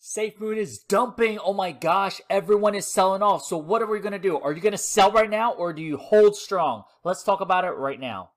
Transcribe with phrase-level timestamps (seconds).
[0.00, 1.40] Safe Moon is dumping.
[1.40, 3.44] Oh my gosh, everyone is selling off.
[3.44, 4.38] So what are we going to do?
[4.38, 6.84] Are you going to sell right now or do you hold strong?
[7.02, 8.30] Let's talk about it right now.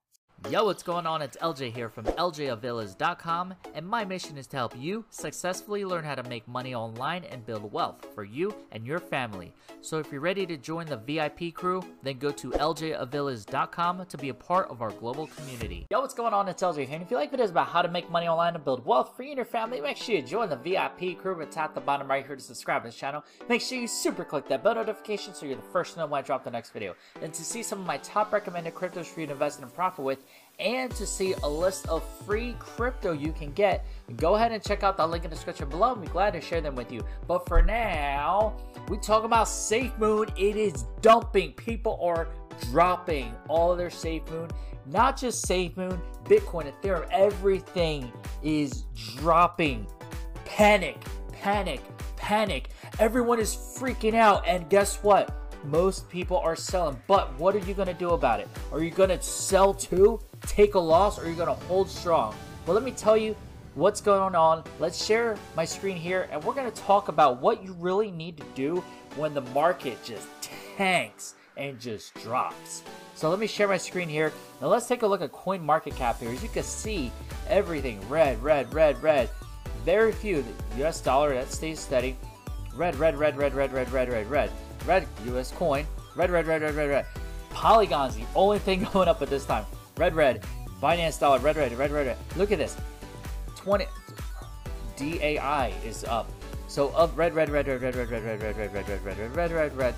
[0.49, 1.21] Yo, what's going on?
[1.21, 6.15] It's LJ here from LJAviles.com, and my mission is to help you successfully learn how
[6.15, 9.53] to make money online and build wealth for you and your family.
[9.81, 14.29] So if you're ready to join the VIP crew, then go to LJAviles.com to be
[14.29, 15.85] a part of our global community.
[15.91, 16.49] Yo, what's going on?
[16.49, 18.65] It's LJ here, and if you like videos about how to make money online and
[18.65, 21.51] build wealth for you and your family, make sure you join the VIP crew and
[21.51, 23.23] tap the bottom right here to subscribe to this channel.
[23.47, 26.19] Make sure you super click that bell notification so you're the first to know when
[26.19, 26.95] I drop the next video.
[27.21, 29.73] And to see some of my top recommended cryptos for you to invest in and
[29.73, 30.25] profit with,
[30.61, 33.85] and to see a list of free crypto you can get,
[34.17, 35.93] go ahead and check out the link in the description below.
[35.93, 37.03] I'm glad to share them with you.
[37.27, 38.55] But for now,
[38.87, 40.29] we talk about SafeMoon.
[40.37, 41.53] It is dumping.
[41.53, 42.29] People are
[42.69, 44.51] dropping all their SafeMoon.
[44.85, 48.11] Not just SafeMoon, Bitcoin, Ethereum, everything
[48.43, 48.83] is
[49.17, 49.87] dropping.
[50.45, 50.97] Panic,
[51.31, 51.81] panic,
[52.17, 52.69] panic.
[52.99, 54.47] Everyone is freaking out.
[54.47, 55.37] And guess what?
[55.63, 56.99] Most people are selling.
[57.07, 58.47] But what are you going to do about it?
[58.71, 60.19] Are you going to sell too?
[60.47, 62.35] Take a loss or you're going to hold strong.
[62.65, 63.35] Well, let me tell you
[63.75, 64.63] what's going on.
[64.79, 68.37] Let's share my screen here and we're going to talk about what you really need
[68.37, 68.83] to do
[69.15, 70.27] when the market just
[70.77, 72.83] tanks and just drops.
[73.15, 74.31] So let me share my screen here.
[74.61, 76.31] Now let's take a look at coin market cap here.
[76.31, 77.11] As you can see,
[77.47, 79.29] everything red, red, red, red.
[79.85, 80.43] Very few.
[80.75, 82.17] The US dollar that stays steady.
[82.75, 84.51] Red, red, red, red, red, red, red, red, red.
[84.85, 85.85] Red US coin.
[86.15, 87.05] Red, red, red, red, red, red.
[87.51, 89.65] Polygon's the only thing going up at this time.
[89.97, 90.45] Red, red.
[90.81, 91.39] Binance dollar.
[91.39, 92.17] Red, red, red, red, red.
[92.35, 92.75] Look at this.
[93.55, 93.85] 20.
[94.97, 96.29] DAI is up.
[96.67, 99.17] So up red, red, red, red, red, red, red, red, red, red, red, red, red,
[99.17, 99.95] red, red, red, red.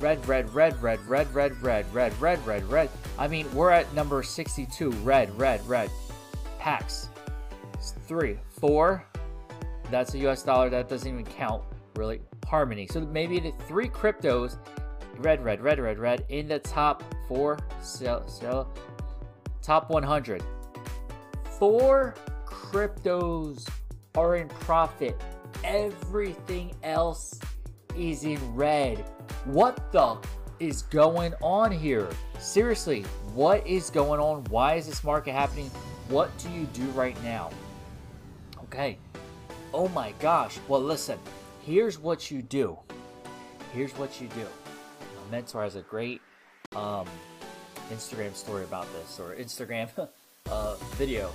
[0.00, 2.90] Red, red, red, red, red, red, red, red, red, red.
[3.18, 4.90] I mean, we're at number 62.
[4.90, 5.90] Red, red, red.
[6.58, 7.08] Pax.
[8.06, 8.38] Three.
[8.48, 9.04] Four.
[9.90, 10.70] That's a US dollar.
[10.70, 11.62] That doesn't even count,
[11.96, 12.20] really.
[12.46, 12.86] Harmony.
[12.86, 14.56] So maybe the three cryptos,
[15.18, 17.58] red, red, red, red, red, in the top four.
[17.82, 18.72] Sell, sell.
[19.70, 20.42] Top 100.
[21.56, 23.68] Four cryptos
[24.16, 25.14] are in profit.
[25.62, 27.38] Everything else
[27.96, 28.98] is in red.
[29.44, 30.18] What the
[30.58, 32.08] is going on here?
[32.40, 34.42] Seriously, what is going on?
[34.46, 35.70] Why is this market happening?
[36.08, 37.50] What do you do right now?
[38.64, 38.98] Okay.
[39.72, 40.58] Oh my gosh.
[40.66, 41.16] Well, listen,
[41.64, 42.76] here's what you do.
[43.72, 44.46] Here's what you do.
[45.00, 46.20] My mentor has a great
[46.74, 47.06] um,
[47.90, 49.88] Instagram story about this or Instagram
[50.50, 51.30] uh, video.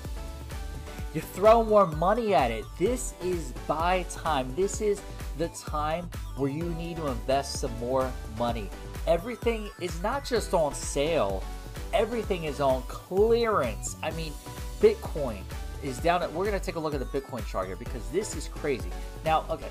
[1.14, 2.66] You throw more money at it.
[2.78, 4.54] This is buy time.
[4.56, 5.02] This is
[5.38, 8.70] the time where you need to invest some more money.
[9.08, 11.44] Everything is not just on sale,
[11.94, 13.96] everything is on clearance.
[14.02, 14.34] I mean,
[14.82, 15.42] Bitcoin
[15.84, 18.08] is down at, we're going to take a look at the Bitcoin chart here because
[18.10, 18.90] this is crazy.
[19.24, 19.70] Now, okay,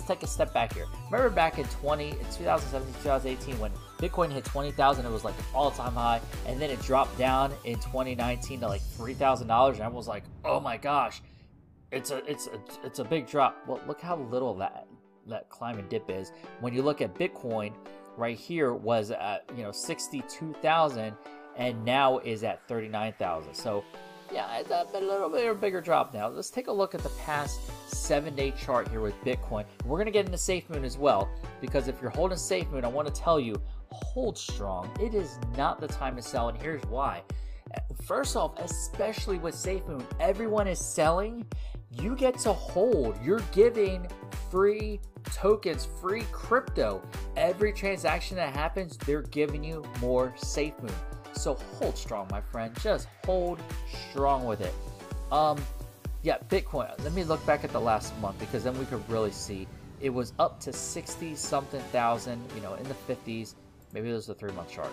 [0.00, 0.86] let's take a step back here.
[1.10, 5.94] Remember back in 20, in 2017, 2018 when Bitcoin hit 20,000, it was like all-time
[5.94, 10.24] high, and then it dropped down in 2019 to like $3,000, and I was like,
[10.44, 11.20] oh my gosh,
[11.90, 13.58] it's a it's a it's a big drop.
[13.66, 14.86] Well, look how little that
[15.28, 16.32] that climb and dip is.
[16.60, 17.74] When you look at Bitcoin,
[18.16, 21.12] right here was at you know 62,000,
[21.56, 23.52] and now is at 39,000.
[23.52, 23.84] So
[24.32, 26.28] yeah, it's a little bit of a bigger drop now.
[26.28, 29.64] Let's take a look at the past seven day chart here with Bitcoin.
[29.84, 31.28] We're going to get into SafeMoon as well,
[31.60, 33.60] because if you're holding SafeMoon, I want to tell you,
[33.90, 34.90] hold strong.
[35.00, 37.22] It is not the time to sell, and here's why.
[38.04, 41.46] First off, especially with SafeMoon, everyone is selling.
[41.90, 43.18] You get to hold.
[43.22, 44.06] You're giving
[44.50, 45.00] free
[45.32, 47.02] tokens, free crypto.
[47.36, 50.92] Every transaction that happens, they're giving you more SafeMoon.
[51.34, 52.74] So hold strong, my friend.
[52.80, 53.60] Just hold
[54.10, 54.74] strong with it.
[55.30, 55.62] Um,
[56.22, 56.92] yeah, Bitcoin.
[57.02, 59.66] Let me look back at the last month because then we could really see
[60.00, 63.54] it was up to 60 something thousand, you know, in the 50s.
[63.92, 64.92] Maybe it was a three month chart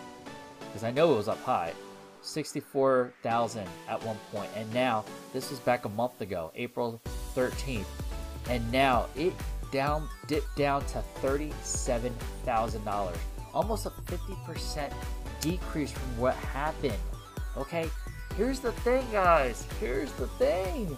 [0.67, 1.73] because I know it was up high.
[2.21, 7.01] 64,000 at one point, and now this was back a month ago, April
[7.33, 7.85] 13th,
[8.49, 9.33] and now it
[9.71, 13.15] down dipped down to $37,000,
[13.53, 14.93] almost a 50%
[15.41, 16.93] decrease from what happened.
[17.57, 17.89] Okay,
[18.35, 19.65] here's the thing, guys.
[19.79, 20.97] Here's the thing.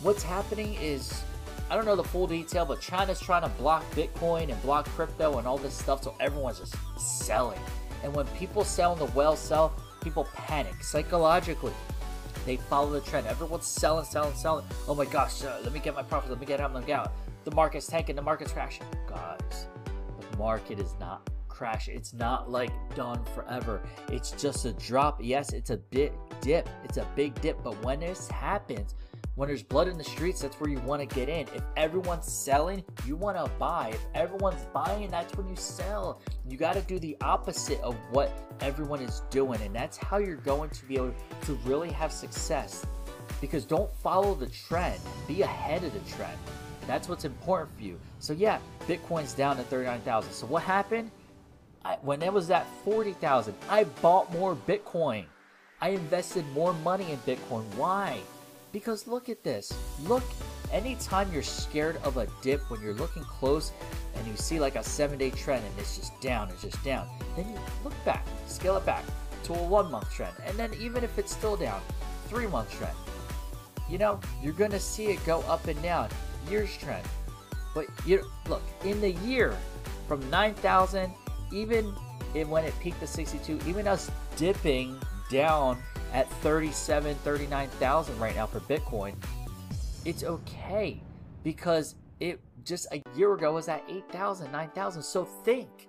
[0.00, 1.22] What's happening is,
[1.70, 5.38] I don't know the full detail, but China's trying to block Bitcoin and block crypto
[5.38, 7.58] and all this stuff, so everyone's just selling.
[8.02, 11.72] And when people sell and the whales sell, people panic psychologically.
[12.44, 13.26] They follow the trend.
[13.26, 14.66] Everyone's selling, selling, selling.
[14.86, 16.28] Oh my gosh, uh, let me get my profit.
[16.28, 17.12] Let me get out, let me get out.
[17.44, 18.16] The market's tanking.
[18.16, 18.84] The market's crashing.
[19.08, 19.66] Guys,
[20.30, 21.88] the market is not crash.
[21.88, 23.80] It's not like done forever.
[24.08, 25.20] It's just a drop.
[25.22, 26.68] Yes, it's a big dip.
[26.82, 27.62] It's a big dip.
[27.62, 28.96] But when this happens,
[29.36, 31.46] when there's blood in the streets, that's where you want to get in.
[31.54, 33.90] If everyone's selling, you want to buy.
[33.92, 36.20] If everyone's buying, that's when you sell.
[36.48, 38.30] You got to do the opposite of what
[38.60, 42.84] everyone is doing, and that's how you're going to be able to really have success.
[43.40, 46.38] Because don't follow the trend, be ahead of the trend.
[46.86, 47.98] That's what's important for you.
[48.18, 50.32] So, yeah, Bitcoin's down to 39,000.
[50.32, 51.10] So, what happened?
[51.84, 55.24] I, when it was at 40,000, I bought more Bitcoin.
[55.80, 57.64] I invested more money in Bitcoin.
[57.76, 58.20] Why?
[58.72, 59.72] Because look at this.
[60.02, 60.24] Look,
[60.72, 63.70] anytime you're scared of a dip, when you're looking close
[64.16, 67.06] and you see like a seven day trend and it's just down, it's just down,
[67.36, 69.04] then you look back, scale it back
[69.44, 70.34] to a one month trend.
[70.46, 71.80] And then even if it's still down,
[72.28, 72.96] three month trend.
[73.88, 76.08] You know, you're gonna see it go up and down,
[76.48, 77.06] years trend.
[77.74, 79.56] But you look, in the year
[80.08, 81.12] from 9,000,
[81.54, 81.86] even
[82.48, 84.98] when it peaked at 62, even us dipping
[85.30, 85.78] down
[86.12, 89.14] at 37, 39,000 right now for Bitcoin,
[90.04, 91.00] it's okay
[91.44, 95.02] because it just a year ago was at 8,000, 9,000.
[95.02, 95.88] So think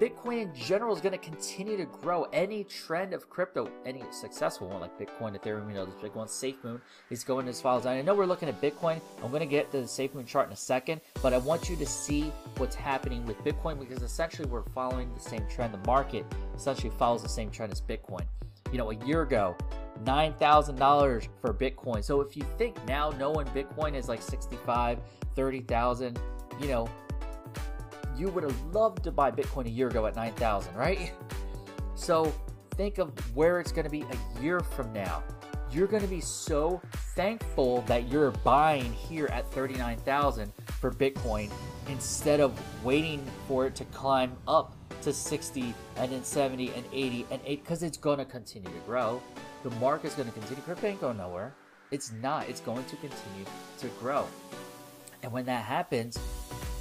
[0.00, 2.24] Bitcoin in general is going to continue to grow.
[2.32, 6.26] Any trend of crypto, any successful one like Bitcoin, Ethereum, you know, this big one,
[6.26, 7.86] SafeMoon, is going as follows.
[7.86, 9.00] I know we're looking at Bitcoin.
[9.22, 11.76] I'm going to get to the SafeMoon chart in a second, but I want you
[11.76, 15.72] to see what's happening with Bitcoin because essentially we're following the same trend.
[15.72, 18.26] The market essentially follows the same trend as Bitcoin
[18.72, 19.56] you know, a year ago,
[20.04, 22.04] $9,000 for Bitcoin.
[22.04, 24.98] So if you think now knowing Bitcoin is like 65,
[25.34, 26.18] 30,000,
[26.60, 26.88] you know,
[28.16, 31.12] you would have loved to buy Bitcoin a year ago at 9,000, right?
[31.94, 32.32] So
[32.76, 35.22] think of where it's going to be a year from now.
[35.72, 36.80] You're going to be so
[37.14, 41.50] thankful that you're buying here at 39,000 for Bitcoin
[41.88, 47.26] instead of waiting for it to climb up to 60 and then 70 and 80
[47.30, 49.20] and 8 because it's going to continue to grow.
[49.64, 50.62] The market's going to continue.
[50.62, 51.52] Crypto ain't going nowhere.
[51.90, 52.48] It's not.
[52.48, 53.44] It's going to continue
[53.78, 54.26] to grow.
[55.22, 56.18] And when that happens,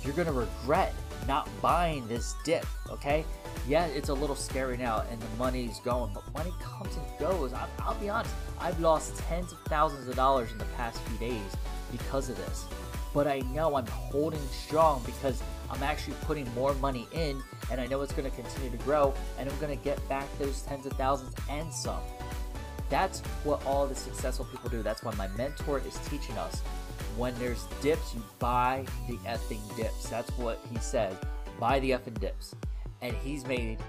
[0.04, 0.94] you're going to regret
[1.28, 3.26] not buying this dip, okay?
[3.68, 7.54] Yeah, it's a little scary now and the money's going, but money comes and goes.
[7.54, 11.18] I, I'll be honest, I've lost tens of thousands of dollars in the past few
[11.18, 11.56] days
[11.92, 12.66] because of this.
[13.14, 15.42] But I know I'm holding strong because
[15.72, 17.42] I'm actually putting more money in
[17.72, 20.26] and I know it's going to continue to grow and I'm going to get back
[20.38, 22.02] those tens of thousands and some.
[22.90, 24.84] That's what all the successful people do.
[24.84, 26.62] That's what my mentor is teaching us.
[27.18, 30.10] When there's dips, you buy the effing dips.
[30.10, 31.16] That's what he says.
[31.60, 32.56] Buy the effing dips.
[33.02, 33.80] And he's made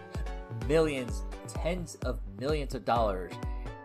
[0.69, 3.33] millions, tens of millions of dollars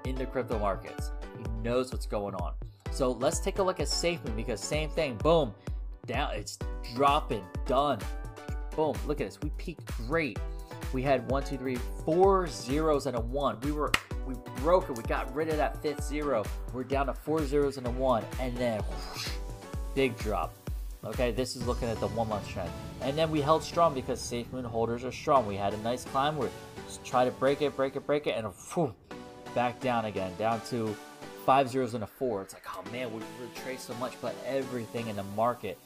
[0.05, 1.11] in the crypto markets.
[1.37, 2.53] He knows what's going on.
[2.91, 5.15] So let's take a look at SafeMoon because same thing.
[5.17, 5.53] Boom,
[6.05, 6.35] down.
[6.35, 6.59] It's
[6.95, 7.43] dropping.
[7.65, 7.99] Done.
[8.75, 8.95] Boom.
[9.07, 9.39] Look at this.
[9.41, 10.39] We peaked great.
[10.93, 13.59] We had one, two, three, four zeros and a one.
[13.61, 13.91] We were
[14.25, 14.95] we broke it.
[14.95, 16.43] We got rid of that fifth zero.
[16.73, 19.27] We're down to four zeros and a one, and then whoosh,
[19.95, 20.53] big drop.
[21.03, 22.69] Okay, this is looking at the one month trend.
[23.01, 25.47] And then we held strong because SafeMoon holders are strong.
[25.47, 26.37] We had a nice climb.
[26.37, 26.47] We
[27.03, 28.93] try to break it, break it, break it, and
[29.55, 30.95] back down again, down to
[31.45, 32.43] five zeros and a four.
[32.43, 35.79] It's like, oh man, we retraced so much, but everything in the market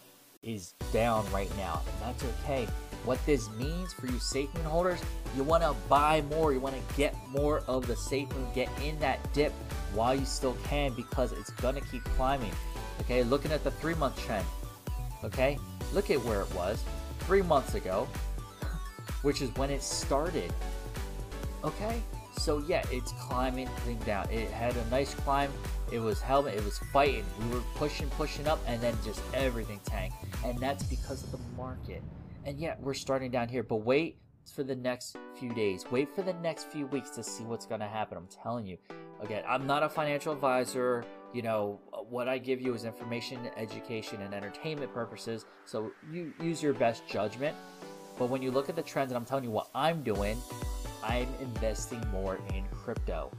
[0.45, 2.67] is down right now, and that's okay.
[3.03, 4.99] What this means for you SafeMoon holders,
[5.35, 8.97] you want to buy more, you want to get more of the SafeMoon, get in
[8.99, 9.51] that dip
[9.93, 12.51] while you still can because it's going to keep climbing.
[13.01, 14.45] Okay, looking at the three month trend,
[15.23, 15.57] okay,
[15.93, 16.83] look at where it was
[17.19, 18.07] three months ago,
[19.21, 20.53] which is when it started.
[21.63, 22.01] Okay,
[22.37, 23.69] so yeah, it's climbing
[24.05, 24.29] down.
[24.29, 25.51] It had a nice climb.
[25.91, 26.55] It was helmet.
[26.55, 27.25] It was fighting.
[27.41, 30.17] We were pushing, pushing up, and then just everything tanked.
[30.43, 32.01] And that's because of the market.
[32.45, 33.63] And yet we're starting down here.
[33.63, 34.17] But wait
[34.53, 35.85] for the next few days.
[35.89, 38.17] Wait for the next few weeks to see what's going to happen.
[38.17, 38.77] I'm telling you.
[39.21, 41.05] Again, I'm not a financial advisor.
[41.33, 45.45] You know, what I give you is information, education, and entertainment purposes.
[45.65, 47.55] So you use your best judgment.
[48.17, 50.37] But when you look at the trends, and I'm telling you what I'm doing,
[51.03, 53.31] I'm investing more in crypto.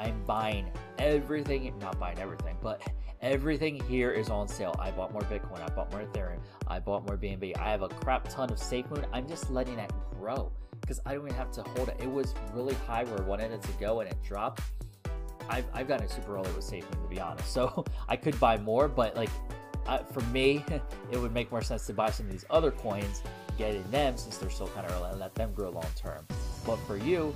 [0.00, 0.66] I'm buying
[0.98, 2.82] everything, not buying everything, but
[3.20, 4.74] everything here is on sale.
[4.78, 7.58] I bought more Bitcoin, I bought more Ethereum, I bought more BNB.
[7.58, 9.04] I have a crap ton of SafeMoon.
[9.12, 11.98] I'm just letting that grow because I don't even have to hold it.
[12.00, 14.62] It was really high where I wanted it to go and it dropped.
[15.50, 17.52] I've, I've gotten super early with SafeMoon to be honest.
[17.52, 19.30] So I could buy more, but like
[19.86, 20.64] uh, for me,
[21.10, 23.22] it would make more sense to buy some of these other coins,
[23.58, 26.26] get in them since they're still kind of early, and let them grow long term.
[26.64, 27.34] But for you,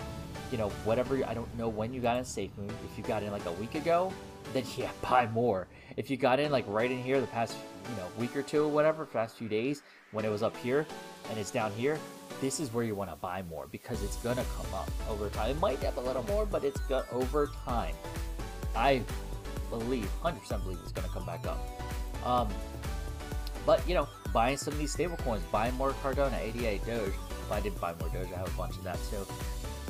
[0.51, 2.71] you know, whatever, I don't know when you got in SafeMoon.
[2.91, 4.13] If you got in like a week ago,
[4.53, 5.67] then yeah, buy more.
[5.97, 7.57] If you got in like right in here the past,
[7.91, 9.83] you know, week or two or whatever, past few days,
[10.13, 10.87] when it was up here
[11.31, 11.99] and it's down here,
[12.41, 15.29] this is where you want to buy more because it's going to come up over
[15.31, 15.51] time.
[15.51, 17.95] It might have a little more, but it's got over time.
[18.77, 19.03] I
[19.71, 21.59] believe, 100% believe it's going to come back up.
[22.25, 22.49] Um,
[23.67, 27.09] but you know, buying some of these stable coins, buying more Cardano, ADA, Doge.
[27.09, 29.27] If I didn't buy more Doge, I have a bunch of that too.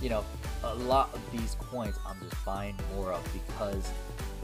[0.05, 0.25] You know,
[0.65, 3.91] a lot of these coins I'm just buying more of because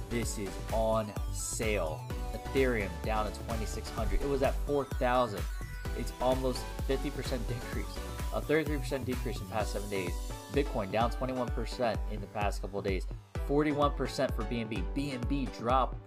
[0.09, 2.01] this is on sale.
[2.33, 4.23] Ethereum down to 2600.
[4.23, 5.39] It was at 4000.
[5.99, 7.13] It's almost 50%
[7.47, 7.85] decrease.
[8.33, 10.13] A 33% decrease in past 7 days.
[10.55, 13.07] Bitcoin down 21% in the past couple days.
[13.47, 14.83] 41% for BNB.
[14.97, 15.99] BNB dropped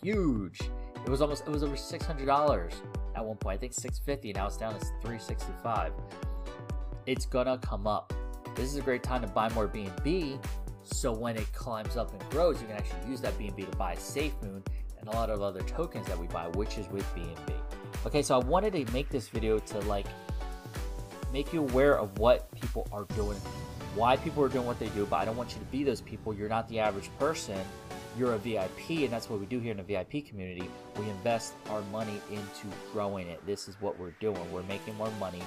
[0.00, 0.60] huge.
[1.04, 2.74] It was almost it was over $600
[3.16, 3.56] at one point.
[3.56, 5.94] I think 650 now it's down to 365.
[7.06, 8.12] It's gonna come up.
[8.60, 10.38] This is a great time to buy more BNB
[10.84, 13.94] so when it climbs up and grows, you can actually use that BNB to buy
[13.94, 14.62] SafeMoon
[14.98, 17.54] and a lot of other tokens that we buy, which is with BNB.
[18.04, 20.04] Okay, so I wanted to make this video to like
[21.32, 23.38] make you aware of what people are doing,
[23.94, 26.02] why people are doing what they do, but I don't want you to be those
[26.02, 26.34] people.
[26.34, 27.58] You're not the average person.
[28.18, 30.68] You're a VIP, and that's what we do here in the VIP community.
[30.98, 33.40] We invest our money into growing it.
[33.46, 34.52] This is what we're doing.
[34.52, 35.40] We're making more money.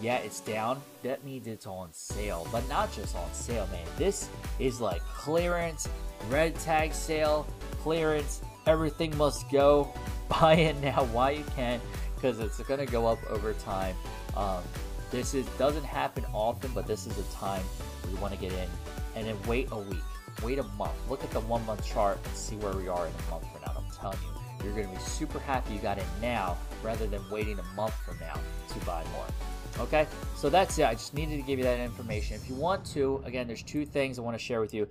[0.00, 0.80] Yeah, it's down.
[1.02, 3.86] That means it's on sale, but not just on sale, man.
[3.96, 4.28] This
[4.58, 5.88] is like clearance,
[6.28, 7.46] red tag sale,
[7.82, 8.40] clearance.
[8.66, 9.92] Everything must go.
[10.28, 11.80] Buy it now while you can,
[12.14, 13.96] because it's gonna go up over time.
[14.36, 14.62] Um,
[15.10, 17.64] this is doesn't happen often, but this is a time
[18.08, 18.68] we want to get in,
[19.16, 19.98] and then wait a week
[20.42, 20.92] wait a month.
[21.08, 23.62] Look at the one month chart and see where we are in a month from
[23.62, 23.74] now.
[23.76, 27.22] I'm telling you, you're going to be super happy you got in now rather than
[27.30, 28.34] waiting a month from now
[28.68, 29.26] to buy more.
[29.78, 30.84] Okay, so that's it.
[30.84, 32.36] I just needed to give you that information.
[32.36, 34.88] If you want to, again, there's two things I want to share with you.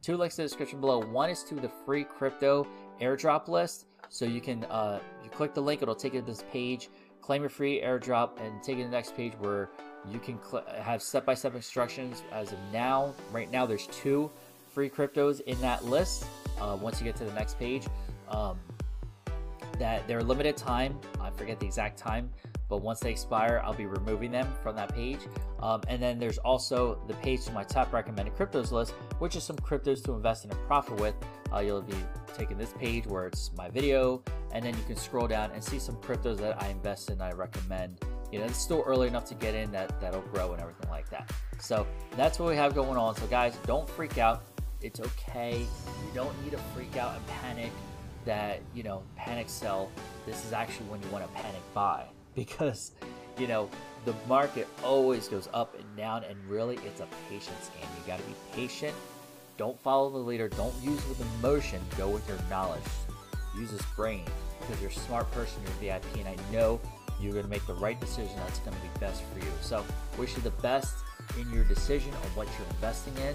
[0.00, 1.00] Two links in the description below.
[1.00, 2.66] One is to the free crypto
[3.00, 3.86] airdrop list.
[4.10, 6.88] So you can, uh, you click the link, it'll take you to this page,
[7.20, 9.70] claim your free airdrop, and take you to the next page where
[10.10, 10.38] you can
[10.80, 12.22] have step-by-step -step instructions.
[12.32, 14.30] As of now, right now, there's two
[14.72, 16.24] free cryptos in that list
[16.60, 17.86] uh, once you get to the next page.
[18.28, 18.58] Um,
[19.78, 20.98] that they're limited time.
[21.20, 22.30] I forget the exact time,
[22.68, 25.20] but once they expire, I'll be removing them from that page.
[25.60, 29.44] Um, and then there's also the page to my top recommended cryptos list, which is
[29.44, 31.14] some cryptos to invest in and profit with.
[31.52, 31.96] Uh, you'll be
[32.36, 35.78] taking this page where it's my video, and then you can scroll down and see
[35.78, 37.20] some cryptos that I invest in.
[37.20, 38.00] I recommend.
[38.30, 41.08] You know, it's still early enough to get in that that'll grow and everything like
[41.10, 41.32] that.
[41.58, 43.16] So that's what we have going on.
[43.16, 44.42] So guys, don't freak out.
[44.82, 45.60] It's okay.
[45.60, 47.72] You don't need to freak out and panic
[48.28, 49.90] that, you know, panic sell.
[50.26, 52.04] This is actually when you want to panic buy
[52.34, 52.92] because,
[53.38, 53.70] you know,
[54.04, 57.88] the market always goes up and down and really it's a patience game.
[57.96, 58.94] You got to be patient.
[59.56, 60.48] Don't follow the leader.
[60.48, 61.80] Don't use with emotion.
[61.96, 62.82] Go with your knowledge.
[63.56, 64.24] Use this brain
[64.60, 65.62] because you're a smart person.
[65.62, 66.78] You're a VIP and I know
[67.18, 69.50] you're going to make the right decision that's going to be best for you.
[69.62, 69.82] So
[70.18, 70.98] wish you the best
[71.40, 73.34] in your decision on what you're investing in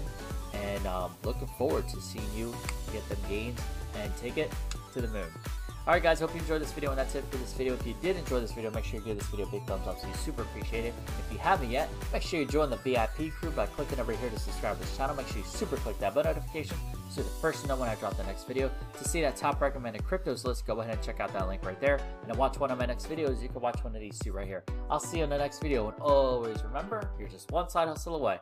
[0.60, 2.54] and um, looking forward to seeing you
[2.92, 3.60] get them gains
[3.96, 4.52] and take it
[4.94, 5.26] to the moon.
[5.86, 7.74] Alright guys, hope you enjoyed this video and that's it for this video.
[7.74, 9.86] If you did enjoy this video, make sure you give this video a big thumbs
[9.86, 10.94] up so you super appreciate it.
[11.18, 14.30] If you haven't yet, make sure you join the VIP crew by clicking over here
[14.30, 15.14] to subscribe to this channel.
[15.14, 16.76] Make sure you super click that bell notification
[17.10, 18.70] so you're the first to know when I drop the next video.
[18.96, 21.80] To see that top recommended cryptos list, go ahead and check out that link right
[21.80, 22.00] there.
[22.22, 24.32] And to watch one of my next videos, you can watch one of these two
[24.32, 24.64] right here.
[24.88, 28.16] I'll see you in the next video and always remember, you're just one side hustle
[28.16, 28.38] away.